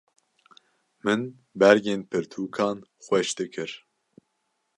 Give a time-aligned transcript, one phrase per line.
[1.03, 1.21] Min
[1.59, 3.71] bergên pirtûkan xweş dikir.